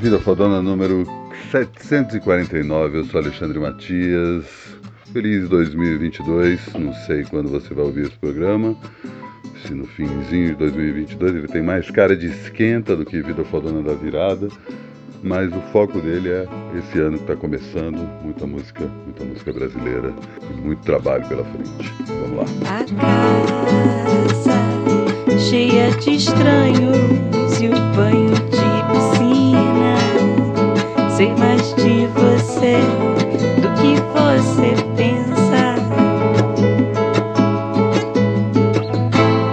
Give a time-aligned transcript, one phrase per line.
[0.00, 1.06] Vida Fodona número
[1.50, 2.98] 749.
[2.98, 4.46] Eu sou Alexandre Matias.
[5.12, 6.72] Feliz 2022.
[6.72, 8.74] Não sei quando você vai ouvir esse programa.
[9.62, 13.82] Se no finzinho de 2022 ele tem mais cara de esquenta do que Vida Fodona
[13.82, 14.48] da Virada.
[15.22, 16.48] Mas o foco dele é
[16.78, 17.98] esse ano que está começando.
[18.22, 20.14] Muita música, muita música brasileira
[20.50, 21.92] e muito trabalho pela frente.
[22.06, 22.44] Vamos lá.
[22.70, 24.50] A casa
[25.38, 28.59] cheia de estranhos e o banho de
[32.60, 32.76] você
[33.62, 35.76] do que você pensa.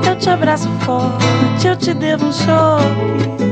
[0.05, 3.46] Eu te abraço forte, eu te devo um choque.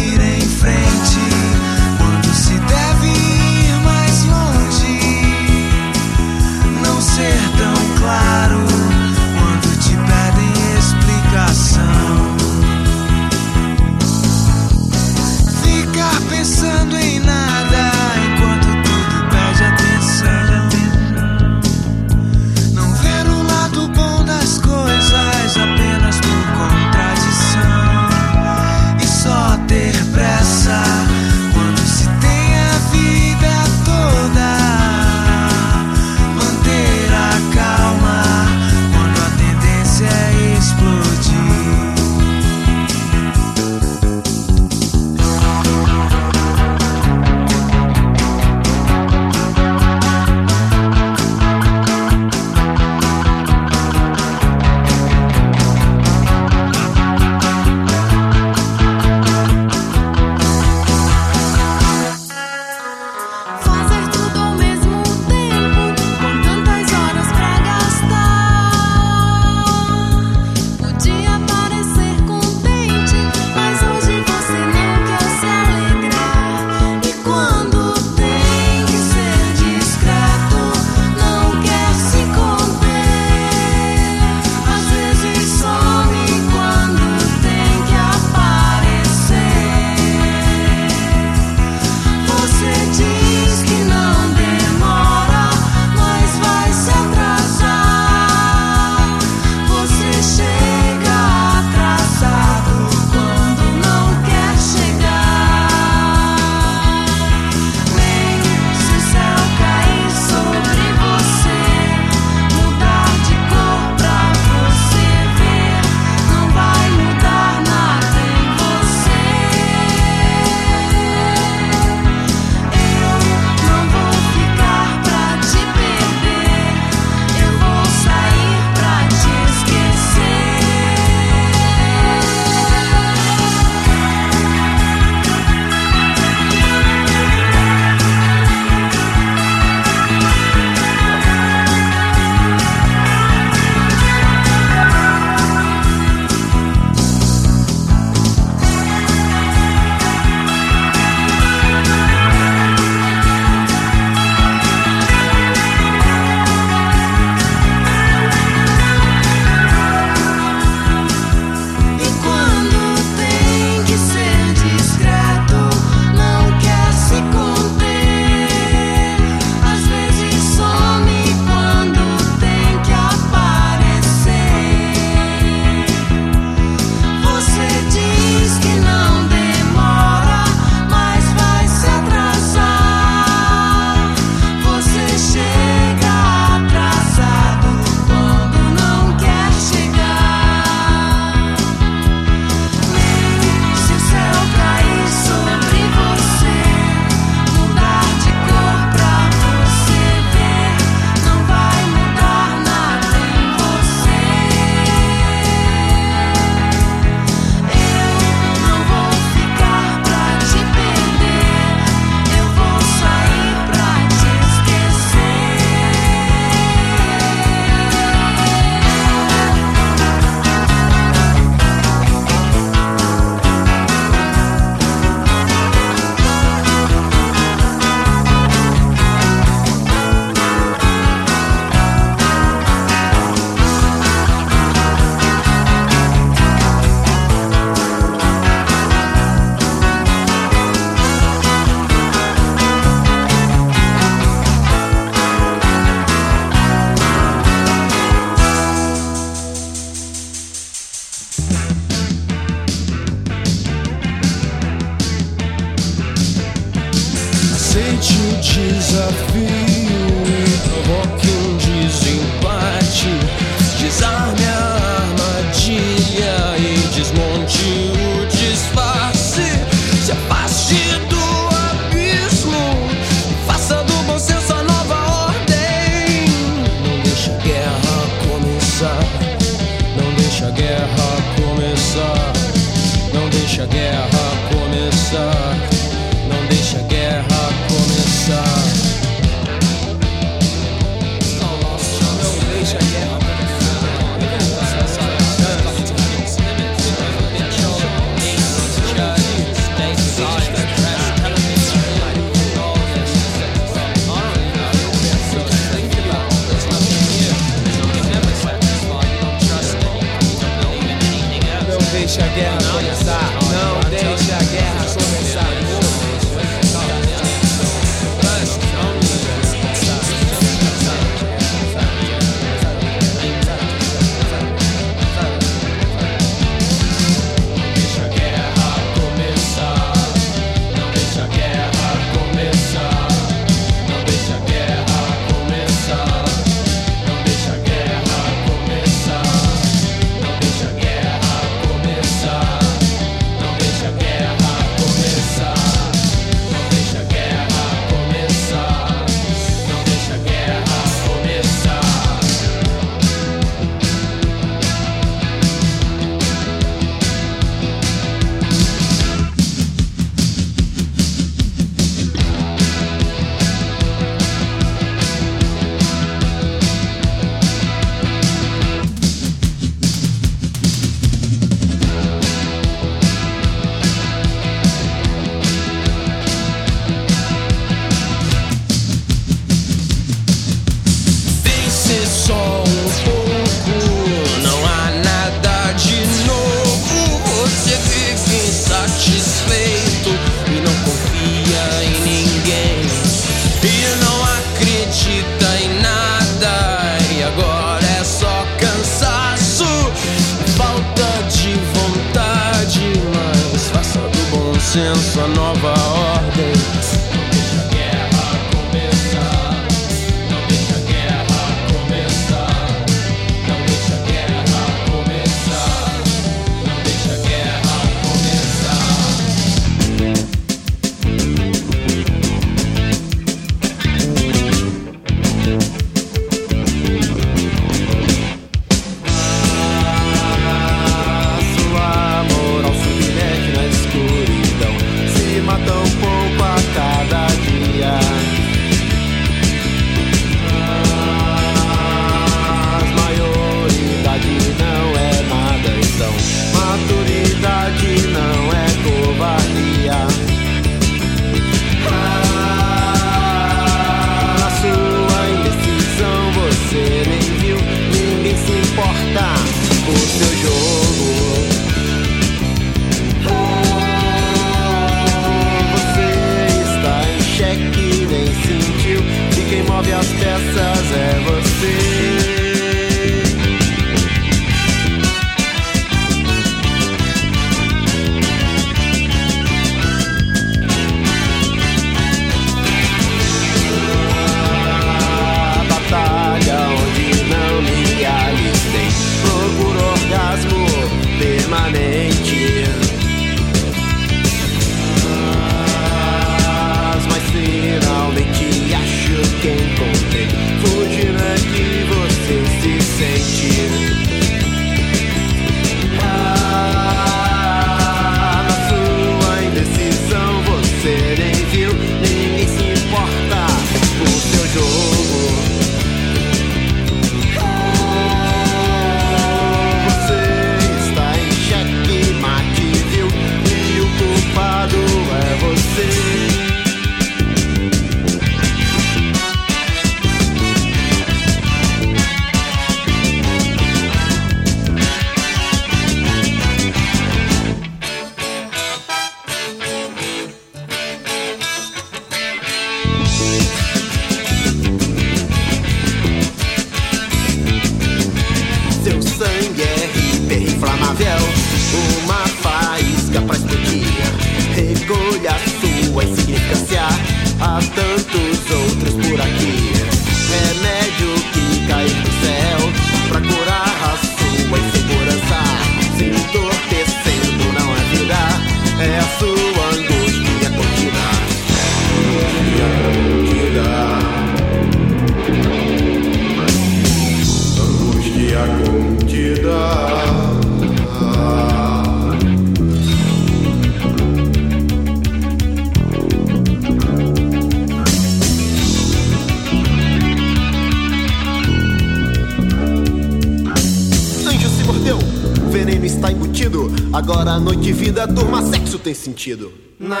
[597.10, 599.50] Agora a noite vida, turma, sexo tem sentido.
[599.80, 600.00] Na, na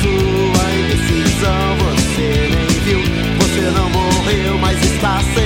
[0.00, 3.00] sua indecisão, você nem viu,
[3.40, 5.45] você não morreu, mas está sem.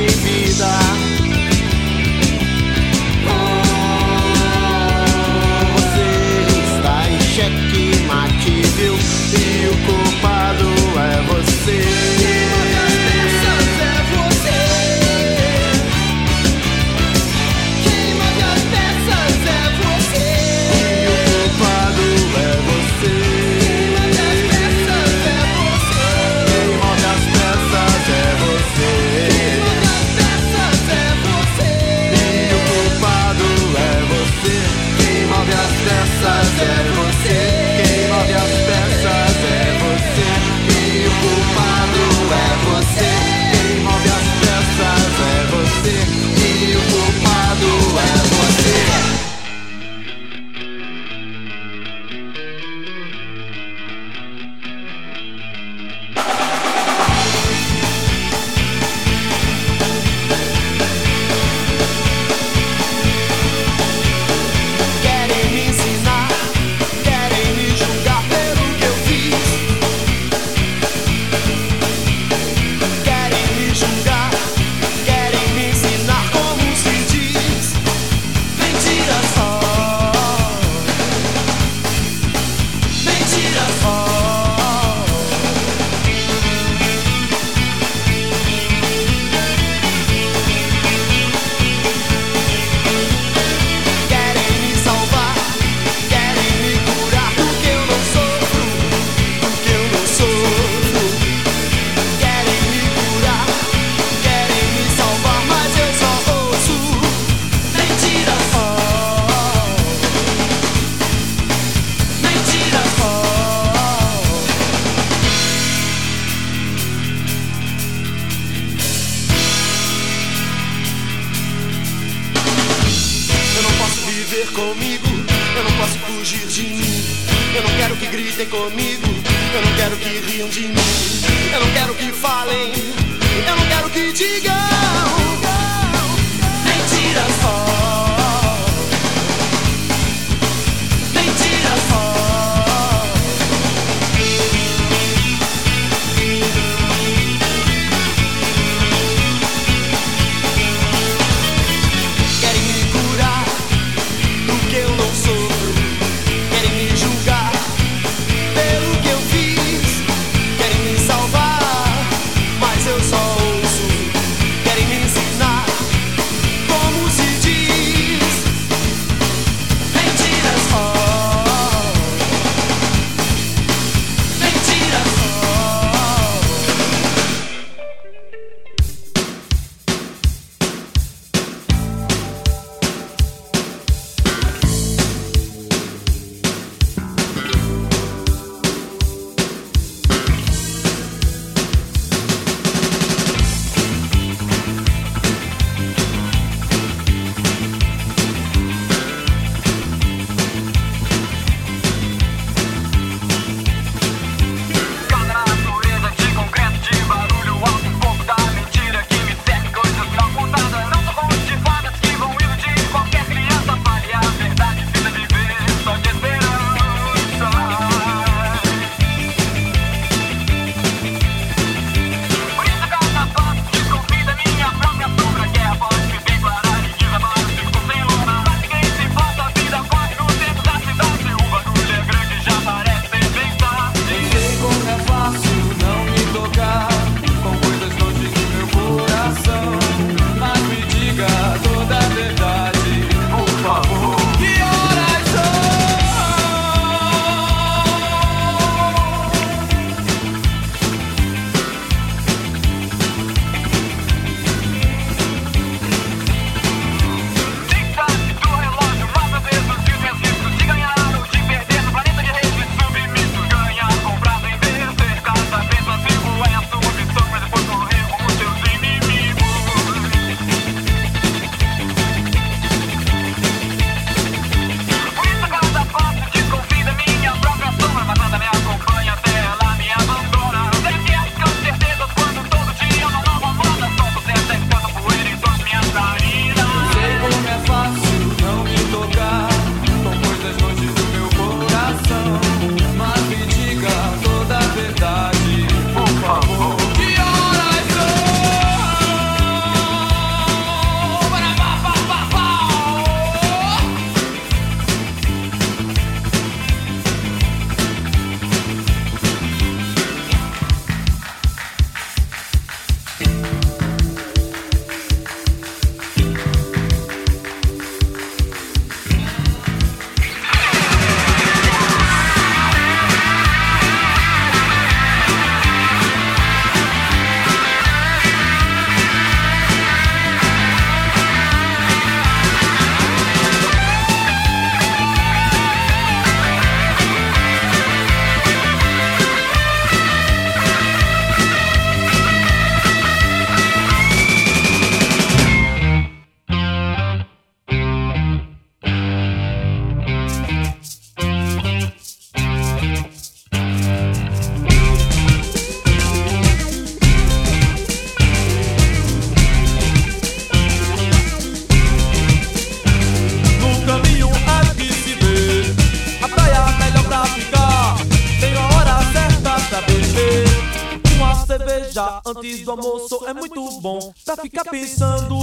[374.43, 375.40] fica pensando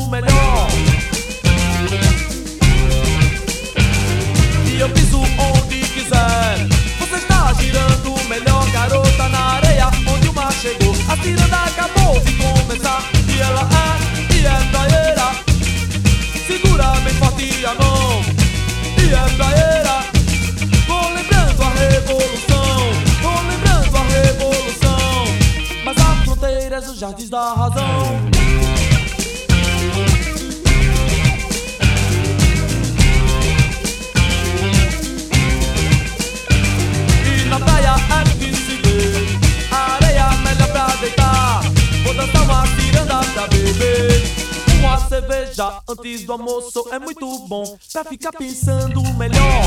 [48.03, 49.63] pra pensando melhor.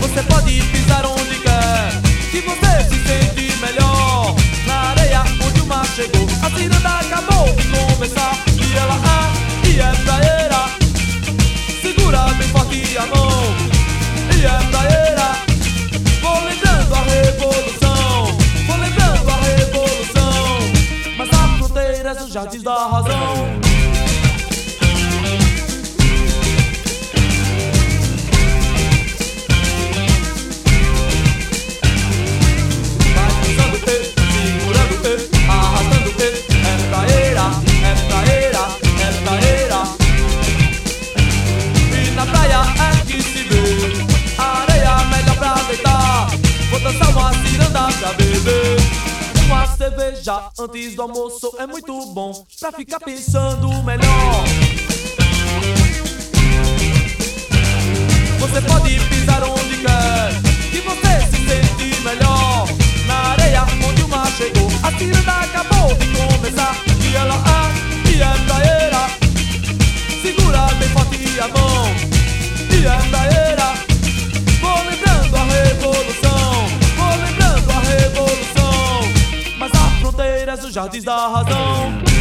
[0.00, 2.00] Você pode pisar onde quer,
[2.30, 4.34] que você se sente melhor.
[4.66, 8.32] Na areia onde o mar chegou, a ciranda acabou de começar.
[8.56, 10.70] E ela é, e é praeira.
[11.82, 13.54] Segura bem forte a mão,
[14.34, 15.36] e é praeira.
[16.22, 20.58] Vou lembrando a revolução, vou lembrando a revolução.
[21.18, 23.63] Mas a fronteira é os jardins da razão.
[50.64, 54.44] antes do almoço é muito bom pra ficar pensando melhor.
[58.40, 59.53] Você pode pisar um
[80.74, 82.13] 小鸡撒哈桑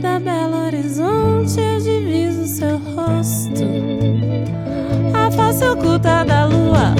[0.00, 3.64] da Belo Horizonte eu diviso seu rosto.
[5.12, 6.94] A face oculta da lua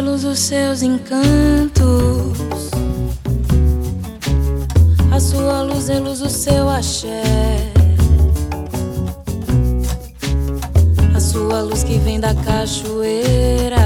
[0.00, 2.38] luz dos seus encantos.
[5.10, 7.22] A sua luz é luz do seu axé.
[11.14, 13.76] A sua luz que vem da cachoeira.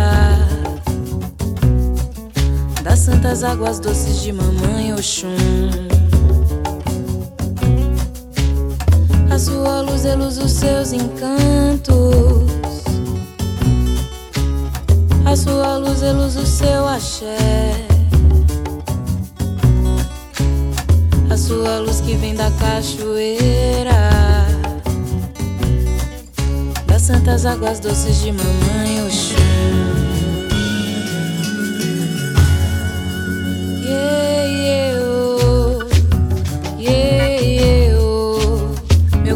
[2.84, 5.36] Das santas águas doces de mamãe Oxum.
[9.30, 12.35] A sua luz é luz dos seus encantos.
[15.36, 17.36] A sua luz é luz do seu axé.
[21.28, 23.92] A sua luz que vem da cachoeira.
[26.86, 29.36] Das santas águas doces de mamãe Oxum.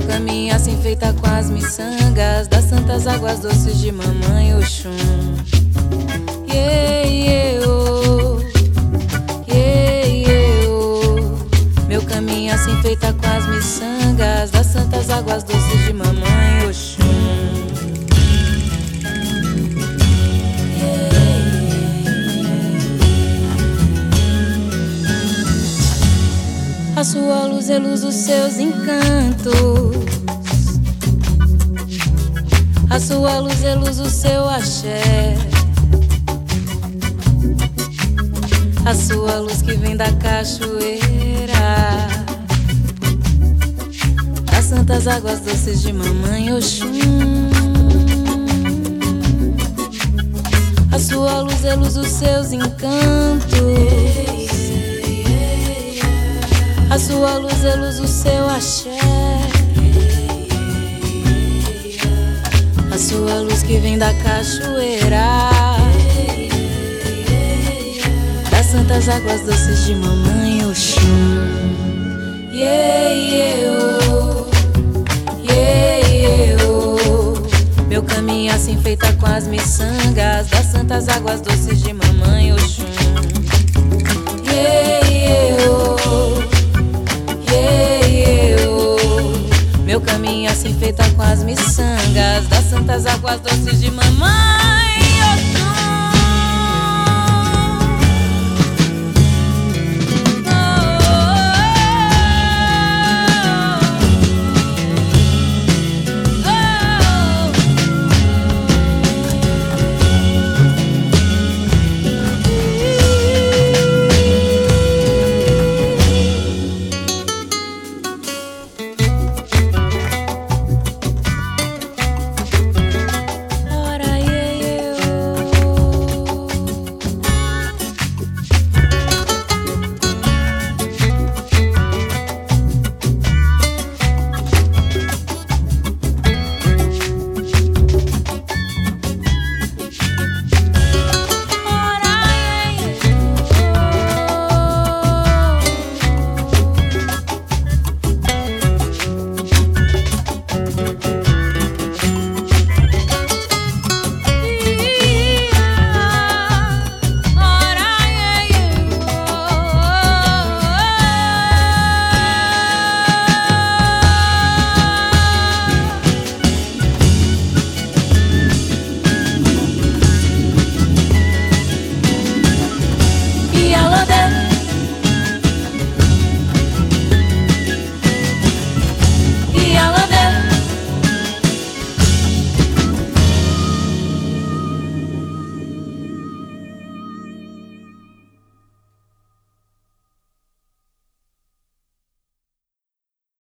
[0.09, 5.40] Caminho assim feita com as miçangas das santas águas doces de mamãe Oxum.
[6.53, 8.41] Yeah, oh.
[9.47, 10.67] Yeah.
[11.89, 17.11] Meu caminho assim feita com as miçangas das santas águas doces de mamãe Oxum.
[26.97, 29.97] A sua luz é luz seus encantos.
[32.91, 35.50] A sua luz é luz seu axé.
[38.91, 42.09] A sua luz que vem da cachoeira.
[44.51, 46.89] Das santas águas doces de mamãe Oxum.
[50.91, 52.81] A sua luz é luz dos seus encantos.
[56.91, 58.99] A sua luz é luz do seu axé.
[62.93, 65.60] A sua luz que vem da cachoeira.
[68.71, 71.03] Santas águas doces de mamãe Oxum.
[72.53, 73.69] Yeah,
[74.09, 74.47] oh.
[76.69, 77.35] Oh.
[77.89, 81.50] Meu caminho assim feita com as miçangas das santas águas doces